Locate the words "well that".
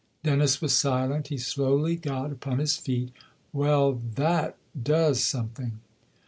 3.53-4.55